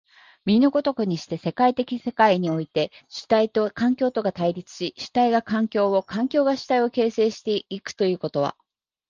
[0.47, 8.55] 右の如くにして、歴史的世界において、主体と環境とが対立し、主体が環境を、環境が主体を形成し行くということは、